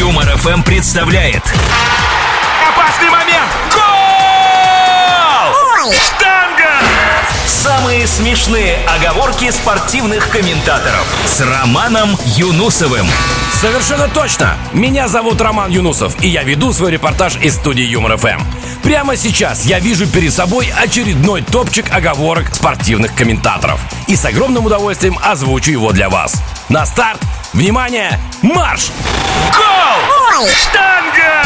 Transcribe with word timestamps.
Юмор 0.00 0.26
ФМ 0.38 0.62
представляет. 0.62 1.42
Опасный 2.66 3.10
момент! 3.10 3.50
Гол! 3.74 5.92
Штанга! 5.92 6.70
Самые 7.44 8.06
смешные 8.06 8.78
оговорки 8.96 9.50
спортивных 9.50 10.30
комментаторов 10.30 11.06
с 11.26 11.42
Романом 11.42 12.16
Юнусовым. 12.24 13.06
Совершенно 13.52 14.08
точно! 14.08 14.56
Меня 14.72 15.06
зовут 15.06 15.38
Роман 15.42 15.70
Юнусов, 15.70 16.14
и 16.24 16.28
я 16.28 16.44
веду 16.44 16.72
свой 16.72 16.92
репортаж 16.92 17.36
из 17.36 17.56
студии 17.56 17.84
Юмор 17.84 18.16
ФМ. 18.16 18.40
Прямо 18.82 19.18
сейчас 19.18 19.66
я 19.66 19.80
вижу 19.80 20.06
перед 20.06 20.32
собой 20.32 20.72
очередной 20.82 21.42
топчик 21.42 21.92
оговорок 21.92 22.54
спортивных 22.54 23.14
комментаторов. 23.14 23.78
И 24.06 24.16
с 24.16 24.24
огромным 24.24 24.64
удовольствием 24.64 25.18
озвучу 25.22 25.72
его 25.72 25.92
для 25.92 26.08
вас. 26.08 26.42
На 26.70 26.86
старт! 26.86 27.20
Внимание! 27.52 28.18
Марш! 28.42 28.90
Гол! 29.52 30.46
Штанга! 30.48 31.42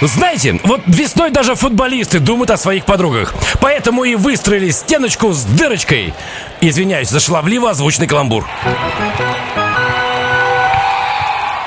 Знаете, 0.00 0.58
вот 0.64 0.80
весной 0.86 1.30
даже 1.30 1.54
футболисты 1.54 2.18
думают 2.20 2.50
о 2.50 2.56
своих 2.56 2.86
подругах. 2.86 3.34
Поэтому 3.60 4.04
и 4.04 4.14
выстроили 4.14 4.70
стеночку 4.70 5.32
с 5.32 5.44
дырочкой. 5.44 6.14
Извиняюсь 6.60 7.10
за 7.10 7.20
шаловливо 7.20 7.70
озвученный 7.70 8.06
каламбур. 8.06 8.48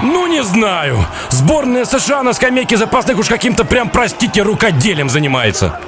Ну, 0.02 0.28
не 0.28 0.44
знаю. 0.44 1.06
Сборная 1.30 1.86
США 1.86 2.24
на 2.24 2.34
скамейке 2.34 2.76
запасных 2.76 3.20
уж 3.20 3.28
каким-то 3.28 3.66
прям, 3.66 3.90
простите, 3.90 4.42
рукоделием 4.42 5.10
занимается. 5.10 5.80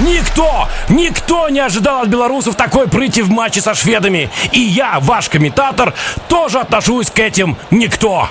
Никто, 0.00 0.68
никто 0.88 1.48
не 1.48 1.60
ожидал 1.60 2.02
от 2.02 2.08
белорусов 2.08 2.56
такой 2.56 2.88
прыти 2.88 3.22
в 3.22 3.30
матче 3.30 3.60
со 3.60 3.74
шведами. 3.74 4.30
И 4.52 4.60
я, 4.60 4.98
ваш 5.00 5.28
комментатор, 5.28 5.94
тоже 6.28 6.60
отношусь 6.60 7.10
к 7.10 7.18
этим 7.18 7.56
никто. 7.70 8.28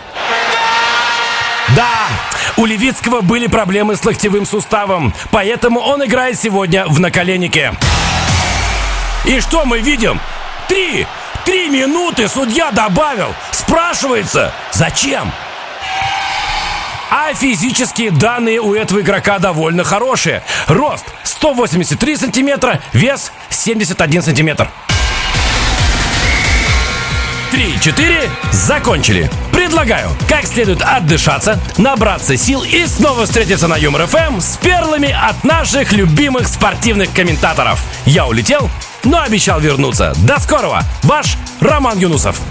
Да, 1.75 2.07
у 2.57 2.65
Левицкого 2.65 3.21
были 3.21 3.47
проблемы 3.47 3.95
с 3.95 4.03
локтевым 4.03 4.45
суставом, 4.45 5.13
поэтому 5.31 5.79
он 5.79 6.03
играет 6.03 6.39
сегодня 6.39 6.85
в 6.85 6.99
наколеннике. 6.99 7.73
И 9.25 9.39
что 9.39 9.65
мы 9.65 9.79
видим? 9.79 10.19
Три! 10.67 11.07
Три 11.45 11.67
минуты 11.67 12.29
судья 12.29 12.71
добавил. 12.71 13.33
Спрашивается, 13.51 14.53
зачем? 14.71 15.31
А 17.25 17.33
физические 17.33 18.11
данные 18.11 18.59
у 18.59 18.73
этого 18.73 18.99
игрока 18.99 19.39
довольно 19.39 19.85
хорошие. 19.85 20.43
Рост 20.67 21.05
183 21.23 22.17
сантиметра, 22.17 22.81
вес 22.91 23.31
71 23.49 24.21
сантиметр. 24.21 24.69
3-4, 27.53 28.29
закончили. 28.51 29.31
Предлагаю, 29.53 30.09
как 30.27 30.45
следует 30.45 30.81
отдышаться, 30.81 31.57
набраться 31.77 32.35
сил 32.35 32.61
и 32.63 32.85
снова 32.87 33.25
встретиться 33.25 33.69
на 33.69 33.77
Юмор 33.77 34.05
ФМ 34.07 34.41
с 34.41 34.57
перлами 34.57 35.15
от 35.17 35.45
наших 35.45 35.93
любимых 35.93 36.49
спортивных 36.49 37.13
комментаторов. 37.13 37.81
Я 38.05 38.27
улетел, 38.27 38.69
но 39.05 39.21
обещал 39.21 39.61
вернуться. 39.61 40.13
До 40.25 40.39
скорого, 40.41 40.83
ваш 41.03 41.37
Роман 41.61 41.99
Юнусов. 41.99 42.41